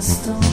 stone. 0.00 0.49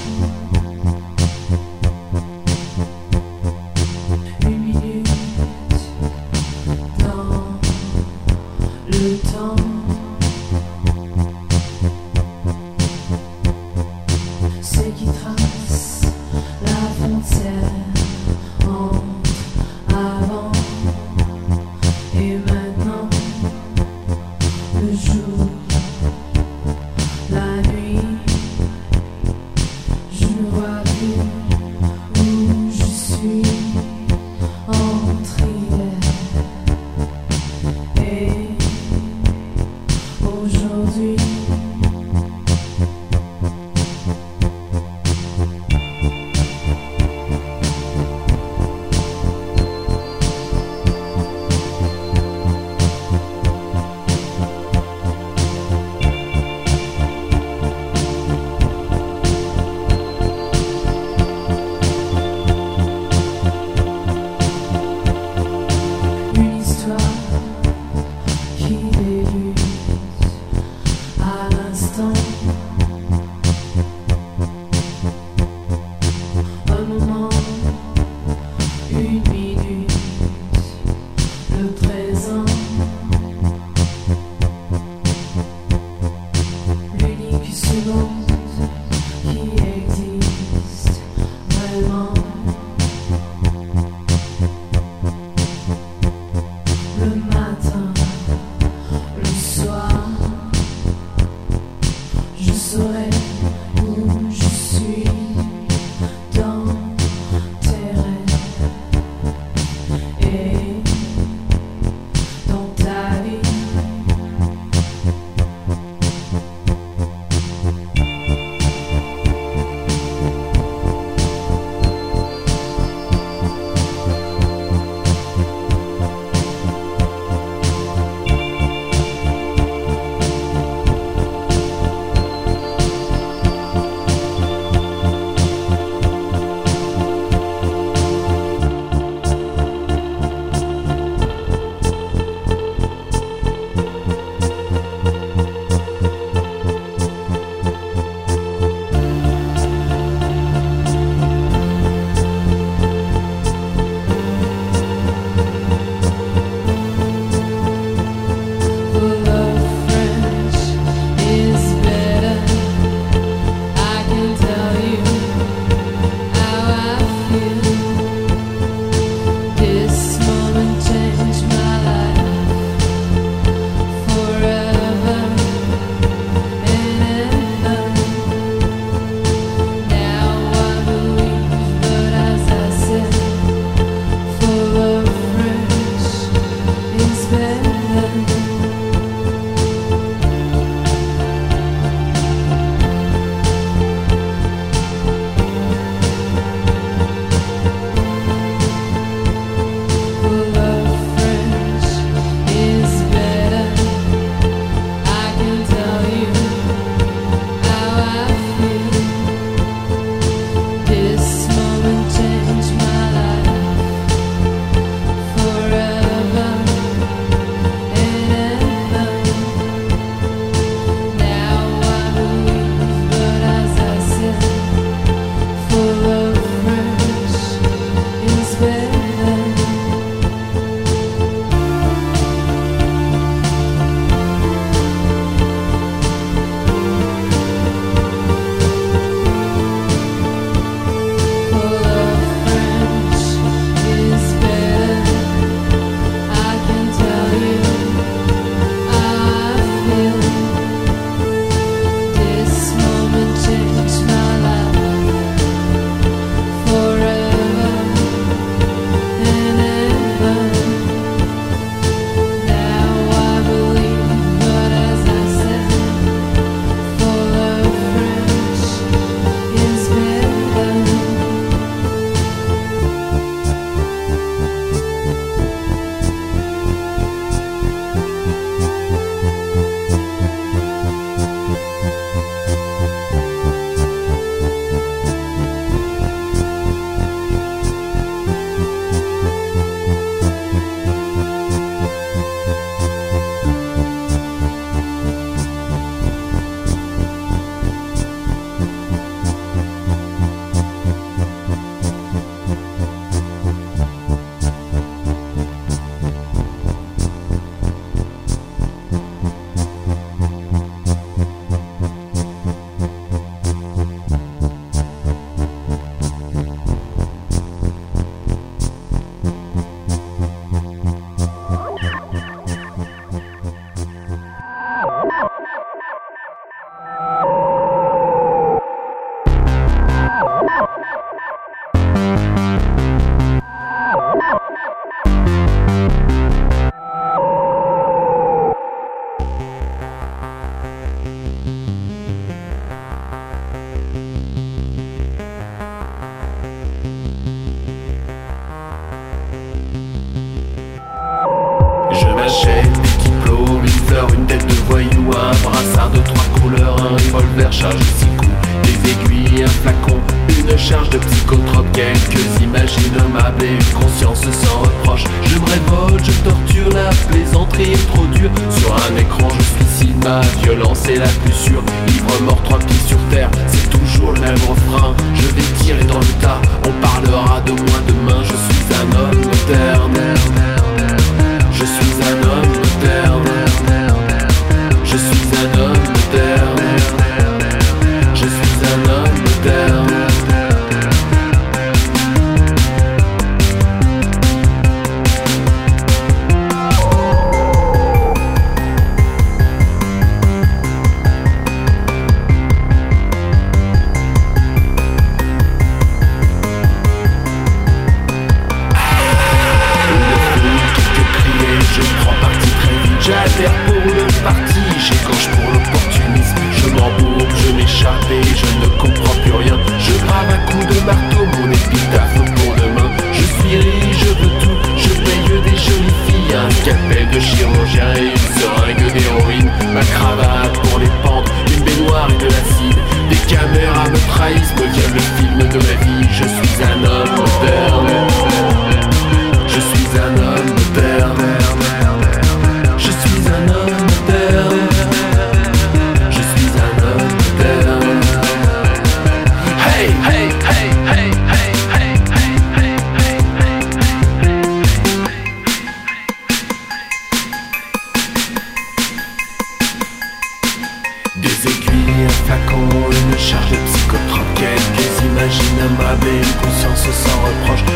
Charge 463.17 463.49
de 463.49 463.55
psychotrope 463.55 464.33
Quelques 464.35 465.03
imaginables 465.03 466.07
une 466.21 466.41
conscience 466.41 466.85
sans 466.93 467.19
reproche 467.25 467.66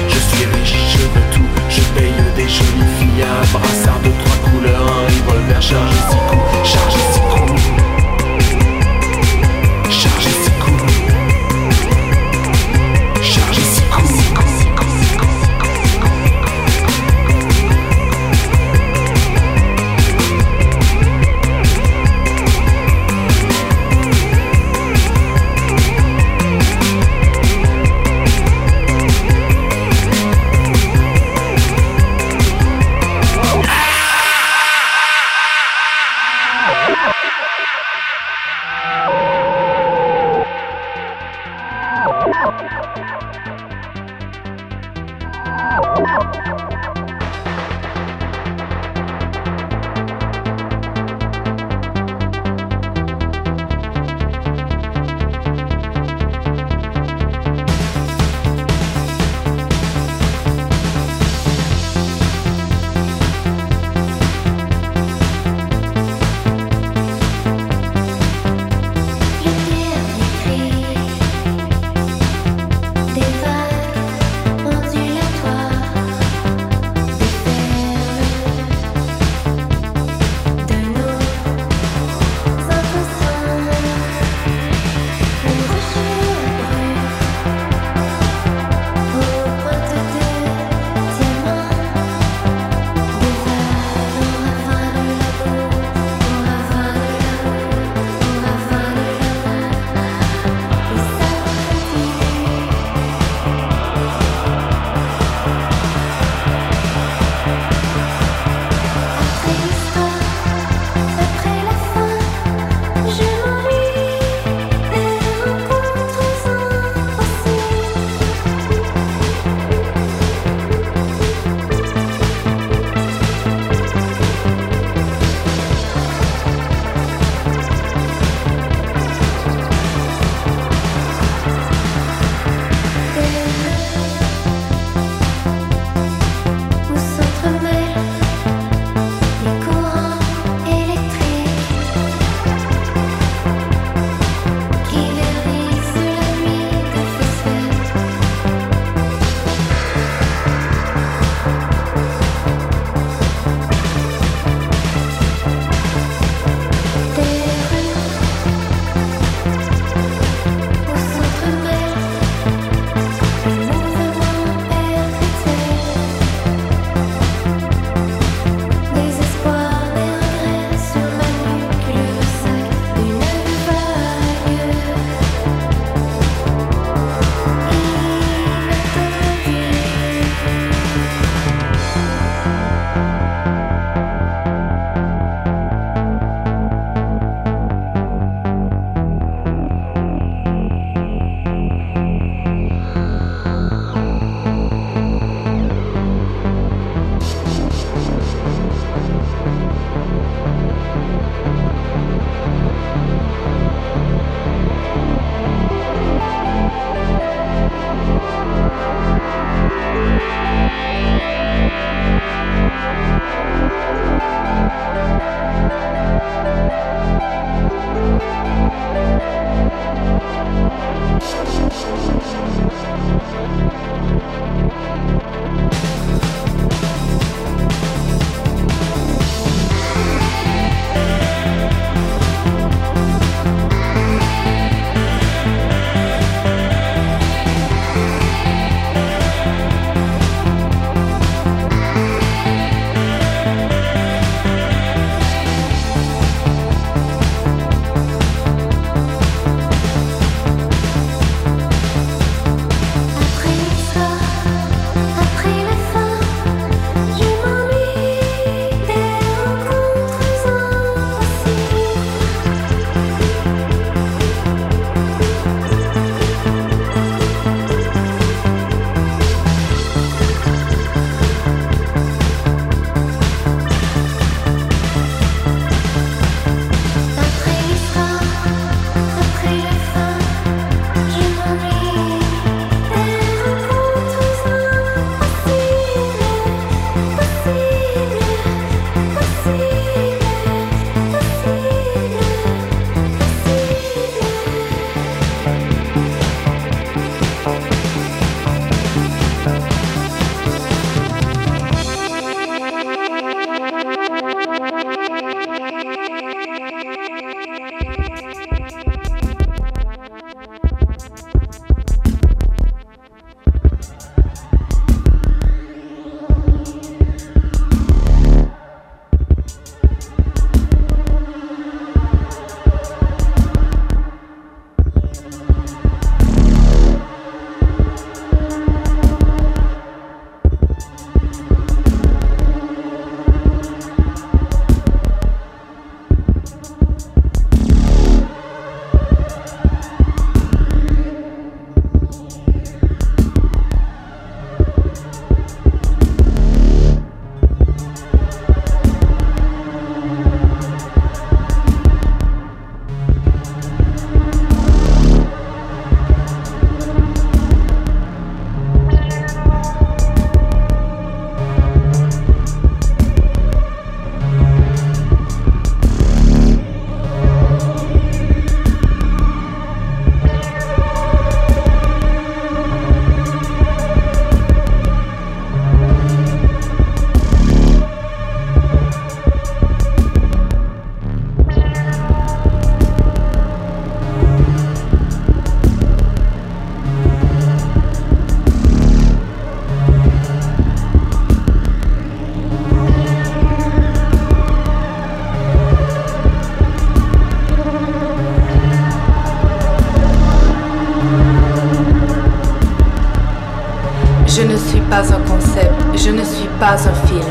un 406.71 407.07
film. 407.07 407.25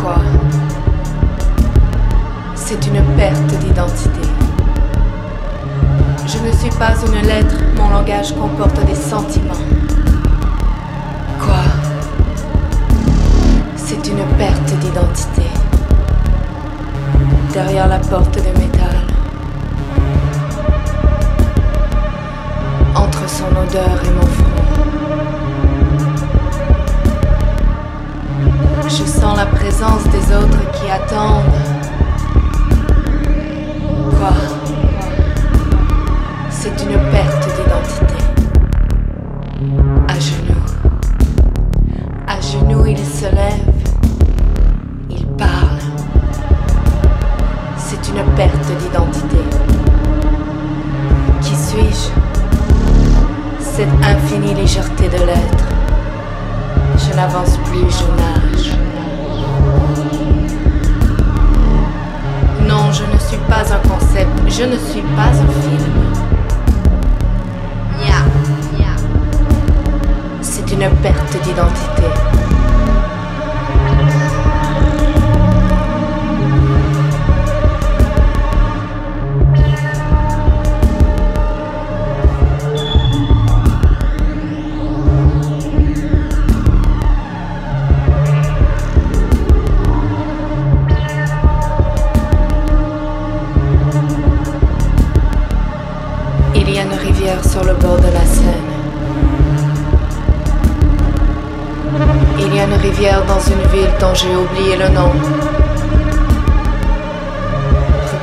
Quoi? 0.00 0.18
C'est 2.54 2.86
une 2.86 3.02
perte 3.16 3.58
d'identité. 3.58 4.20
Je 6.26 6.38
ne 6.38 6.52
suis 6.52 6.70
pas 6.78 6.94
une 7.04 7.26
lettre, 7.26 7.56
mon 7.76 7.88
langage 7.90 8.32
comporte 8.36 8.84
des 8.86 8.94
sentiments. 8.94 9.64
Quoi? 11.40 11.64
C'est 13.74 14.06
une 14.06 14.24
perte 14.36 14.72
d'identité. 14.78 15.50
Derrière 17.52 17.88
la 17.88 17.98
porte 17.98 18.36
de 18.36 18.60
métal. 18.60 18.96
Entre 22.94 23.28
son 23.28 23.46
odeur 23.46 24.00
et 24.04 24.17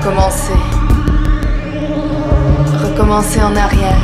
Recommencer. 0.06 0.54
Recommencer 2.80 3.42
en 3.42 3.56
arrière. 3.56 3.98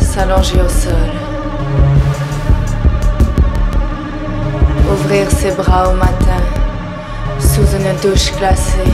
S'allonger 0.00 0.60
au 0.60 0.68
sol. 0.68 1.12
Ouvrir 4.92 5.30
ses 5.30 5.52
bras 5.52 5.88
au 5.88 5.94
matin 5.94 6.42
sous 7.38 7.62
une 7.76 8.10
douche 8.10 8.32
glacée. 8.36 8.90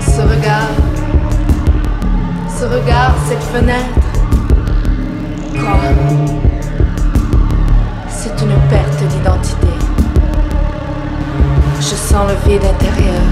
Ce 0.00 0.22
regard, 0.22 0.70
ce 2.48 2.64
regard, 2.64 3.14
cette 3.28 3.42
fenêtre. 3.42 4.00
Quoi 5.52 6.49
perte 9.22 9.40
d'identité. 9.40 9.66
Je 11.80 11.94
sens 11.94 12.28
le 12.28 12.50
vide 12.50 12.62
intérieur. 12.64 13.22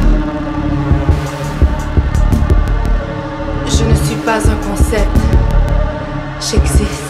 Je 3.66 3.84
ne 3.84 3.94
suis 3.94 4.16
pas 4.16 4.38
un 4.38 4.56
concept. 4.68 5.16
J'existe. 6.40 7.04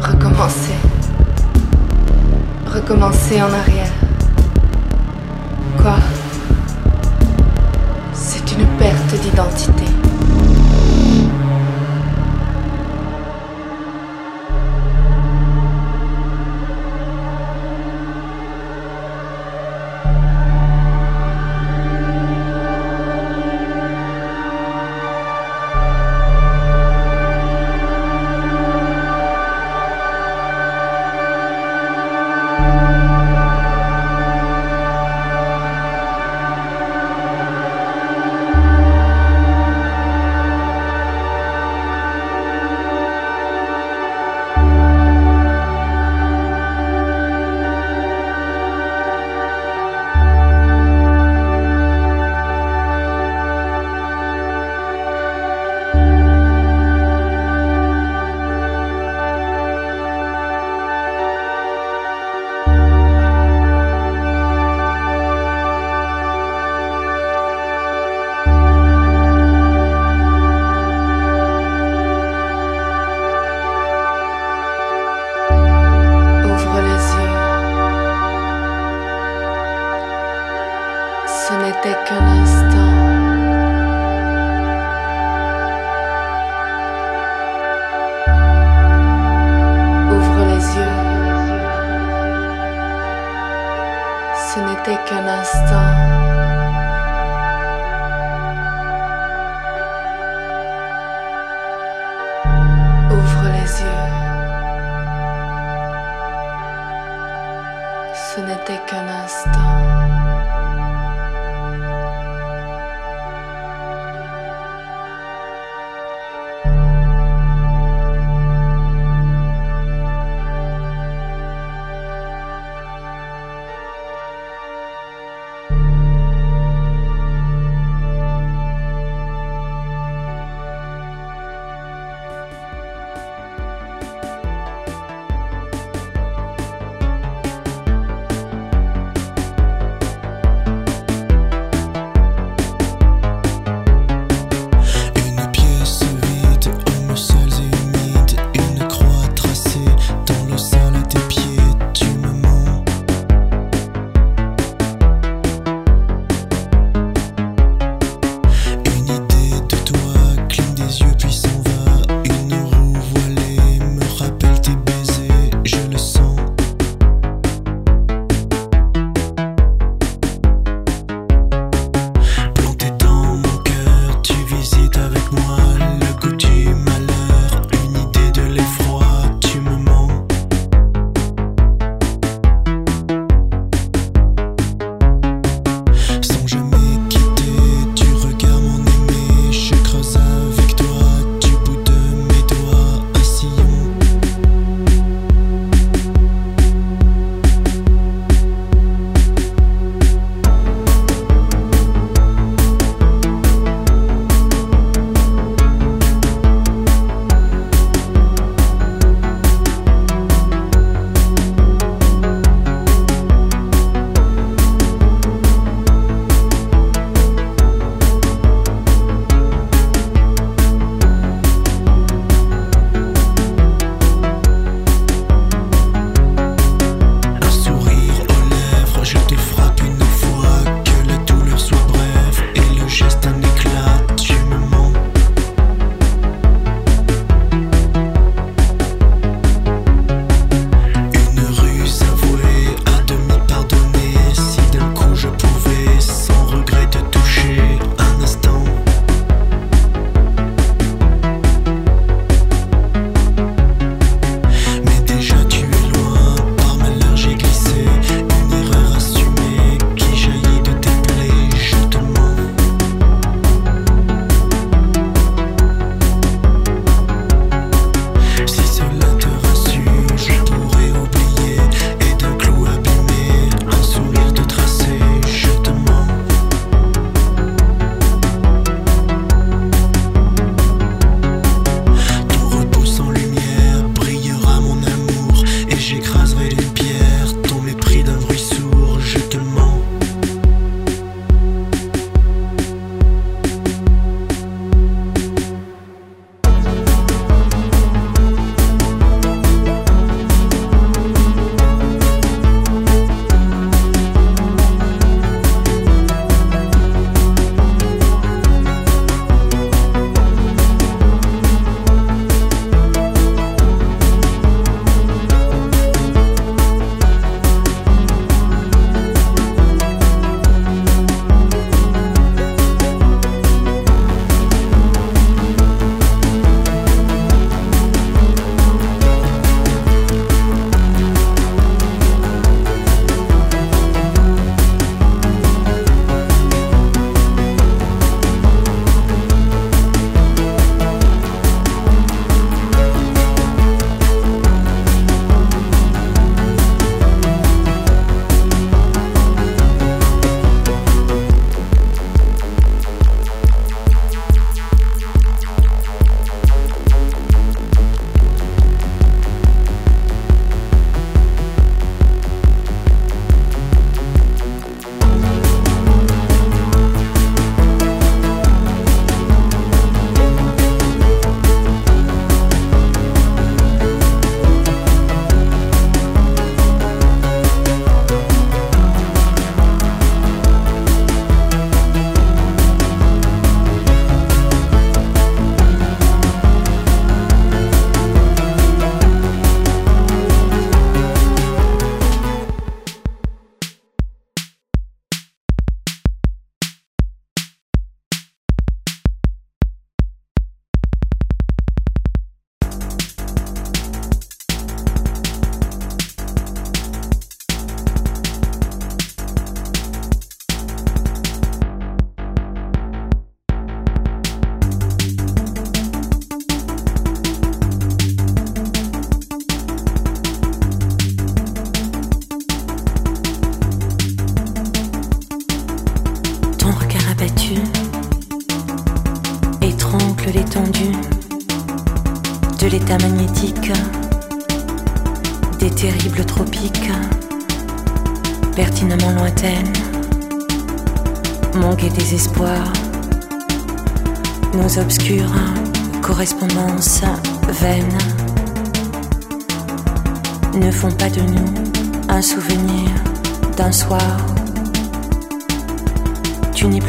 Recommencer. 0.00 0.74
Recommencer 2.72 3.42
en 3.42 3.52
arrière. 3.52 3.79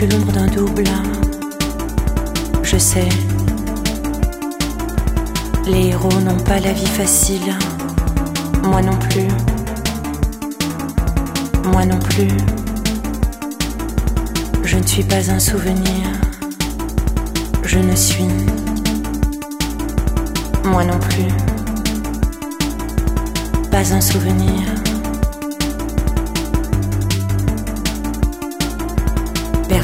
L'ombre 0.10 0.32
d'un 0.32 0.47
double, 0.47 0.84
je 2.64 2.76
sais. 2.76 3.08
Les 5.68 5.89
héros 5.89 6.20
n'ont 6.22 6.43
pas 6.43 6.60
la 6.60 6.74
vie 6.74 6.88
facile, 6.88 7.54
moi 8.64 8.82
non 8.82 8.97
plus. 8.97 9.28
Moi 11.72 11.86
non 11.86 11.99
plus. 11.99 12.30
Je 14.64 14.78
ne 14.78 14.88
suis 14.88 15.04
pas 15.04 15.30
un 15.30 15.39
souvenir, 15.39 16.08
je 17.64 17.78
ne 17.78 17.95
suis. 17.95 18.26
Moi 20.66 20.84
non 20.84 20.97
plus. 20.97 21.28
Pas 23.70 23.93
un 23.93 24.02
souvenir. 24.02 24.62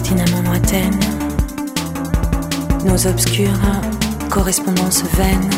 Pertinemment 0.07 0.41
lointaine. 0.43 0.99
Nos 2.85 3.07
obscures 3.07 3.59
correspondances 4.29 5.03
vaines. 5.17 5.49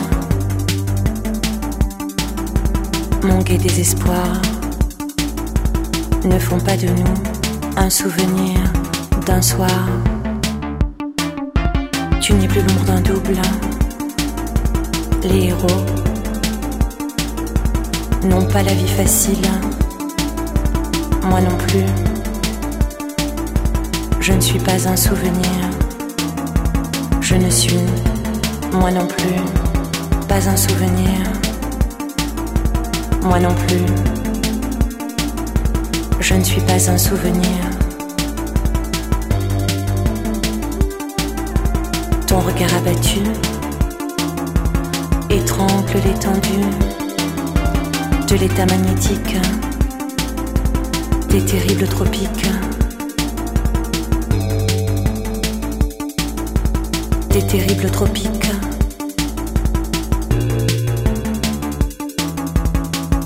Mon 3.21 3.43
gai 3.43 3.59
désespoir 3.59 4.41
ne 6.25 6.39
font 6.39 6.59
pas 6.59 6.77
de 6.77 6.87
nous 6.87 7.13
un 7.77 7.91
souvenir 7.91 8.55
d'un 9.27 9.43
soir. 9.43 9.87
Tu 12.19 12.33
n'es 12.33 12.47
plus 12.47 12.61
l'ombre 12.61 12.85
d'un 12.85 13.01
double. 13.01 13.37
Les 15.25 15.49
héros 15.49 15.85
n'ont 18.23 18.47
pas 18.47 18.63
la 18.63 18.73
vie 18.73 18.87
facile. 18.87 19.45
Moi 21.23 21.39
non 21.39 21.55
plus. 21.67 22.08
Je 24.29 24.35
ne 24.35 24.41
suis 24.41 24.59
pas 24.59 24.87
un 24.87 24.95
souvenir. 24.95 25.49
Je 27.19 27.33
ne 27.33 27.49
suis, 27.49 27.79
moi 28.71 28.91
non 28.91 29.07
plus, 29.07 29.41
pas 30.27 30.47
un 30.47 30.55
souvenir. 30.55 31.17
Moi 33.23 33.39
non 33.39 33.55
plus. 33.55 33.85
Je 36.19 36.35
ne 36.35 36.43
suis 36.43 36.61
pas 36.61 36.91
un 36.91 36.97
souvenir. 36.99 37.57
Ton 42.27 42.39
regard 42.41 42.75
abattu 42.75 43.21
étrangle 45.31 45.97
l'étendue 46.05 46.69
de 48.27 48.35
l'état 48.35 48.67
magnétique 48.67 49.37
des 51.29 51.43
terribles 51.43 51.87
tropiques. 51.87 52.45
Des 57.39 57.47
terribles 57.47 57.89
tropiques. 57.89 58.51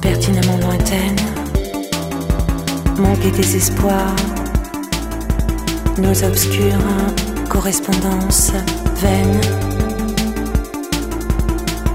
Pertinemment 0.02 0.58
lointaine, 0.58 1.16
mon 3.00 3.14
gai 3.14 3.32
désespoir, 3.32 4.16
nos 5.98 6.24
obscures 6.24 6.86
correspondances 7.50 8.52
vaines 8.98 9.42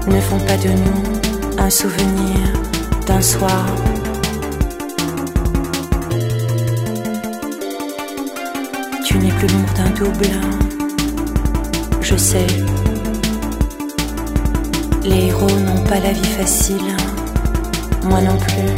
ne 0.07 0.19
font 0.19 0.39
pas 0.39 0.57
de 0.57 0.69
nous 0.71 1.57
un 1.57 1.69
souvenir 1.69 2.35
d'un 3.07 3.21
soir. 3.21 3.65
Tu 9.05 9.17
n'es 9.19 9.31
plus 9.31 9.47
l'ombre 9.47 9.73
d'un 9.77 9.89
double, 9.91 10.78
je 12.09 12.17
sais. 12.17 12.47
Les 15.03 15.27
héros 15.27 15.59
n'ont 15.65 15.83
pas 15.83 15.99
la 15.99 16.11
vie 16.11 16.33
facile, 16.39 16.95
moi 18.03 18.19
non 18.21 18.35
plus. 18.37 18.71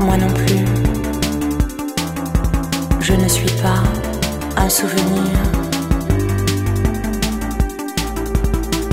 Moi 0.00 0.16
non 0.18 0.28
plus. 0.28 0.64
Je 3.00 3.14
ne 3.14 3.26
suis 3.26 3.50
pas 3.62 3.82
un 4.58 4.68
souvenir. 4.68 5.32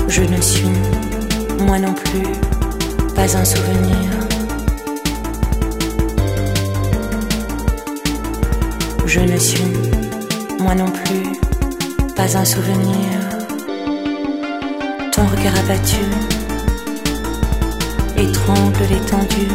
Je 0.08 0.22
ne 0.22 0.40
suis, 0.40 0.72
moi 1.66 1.78
non 1.78 1.92
plus, 1.92 2.26
pas 3.14 3.36
un 3.36 3.44
souvenir. 3.44 4.10
Je 9.04 9.20
ne 9.20 9.36
suis, 9.36 9.72
moi 10.58 10.74
non 10.74 10.90
plus, 10.90 11.45
pas 12.16 12.38
un 12.38 12.44
souvenir. 12.46 13.06
Ton 15.12 15.26
regard 15.26 15.58
abattu 15.58 16.02
étrangle 18.16 18.84
l'étendue 18.88 19.52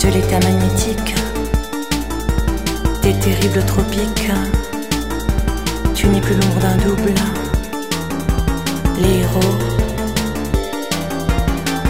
de 0.00 0.08
l'état 0.08 0.38
magnétique 0.38 1.14
des 3.02 3.14
terribles 3.14 3.64
tropiques. 3.64 4.30
Tu 5.94 6.06
n'es 6.06 6.20
plus 6.20 6.34
l'ombre 6.34 6.60
d'un 6.60 6.76
double. 6.76 7.14
Les 9.00 9.20
héros 9.22 9.58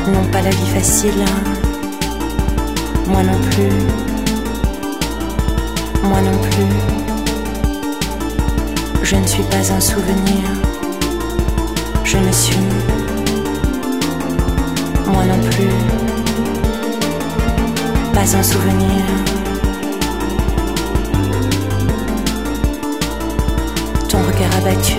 n'ont 0.08 0.28
pas 0.32 0.40
la 0.40 0.50
vie 0.50 0.70
facile. 0.74 1.24
Moi 3.06 3.22
non 3.22 3.38
plus. 3.50 3.72
Moi 6.02 6.20
non 6.22 6.38
plus. 6.38 7.11
Je 9.12 9.18
ne 9.18 9.26
suis 9.26 9.42
pas 9.42 9.70
un 9.70 9.78
souvenir. 9.78 10.42
Je 12.02 12.16
ne 12.16 12.32
suis. 12.32 12.56
Moi 15.06 15.24
non 15.26 15.38
plus. 15.50 15.68
Pas 18.14 18.36
un 18.38 18.42
souvenir. 18.42 19.04
Ton 24.08 24.16
regard 24.20 24.56
abattu 24.56 24.96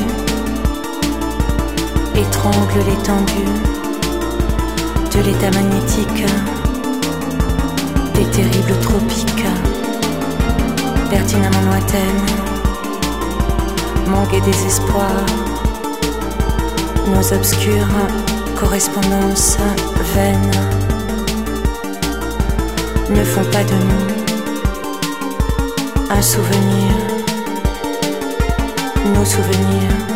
étrangle 2.16 2.86
l'étendue 2.88 3.52
de 5.16 5.22
l'état 5.24 5.50
magnétique 5.60 6.26
des 8.14 8.26
terribles 8.26 8.80
tropiques, 8.80 9.46
pertinemment 11.10 11.62
lointaines, 11.66 12.53
mon 14.08 14.24
gai 14.24 14.42
désespoir, 14.42 15.26
nos 17.08 17.34
obscures 17.34 17.88
correspondances 18.56 19.58
vaines 20.14 20.52
ne 23.10 23.24
font 23.24 23.46
pas 23.52 23.64
de 23.64 23.76
nous 23.76 24.08
un 26.10 26.22
souvenir, 26.22 26.92
nos 29.14 29.26
souvenirs 29.26 30.13